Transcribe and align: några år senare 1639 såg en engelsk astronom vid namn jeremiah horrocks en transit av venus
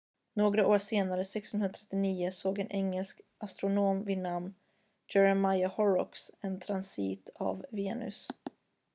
några 0.33 0.67
år 0.67 0.77
senare 0.77 1.21
1639 1.21 2.29
såg 2.31 2.59
en 2.59 2.71
engelsk 2.71 3.21
astronom 3.37 4.05
vid 4.05 4.17
namn 4.17 4.53
jeremiah 5.15 5.71
horrocks 5.71 6.31
en 6.41 6.59
transit 6.59 7.29
av 7.35 7.65
venus 7.69 8.27